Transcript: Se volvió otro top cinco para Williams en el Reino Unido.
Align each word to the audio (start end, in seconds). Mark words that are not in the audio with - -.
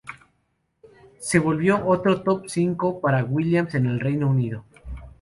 Se 1.19 1.37
volvió 1.37 1.85
otro 1.87 2.23
top 2.23 2.45
cinco 2.47 2.99
para 3.01 3.23
Williams 3.23 3.75
en 3.75 3.85
el 3.85 3.99
Reino 3.99 4.31
Unido. 4.31 4.65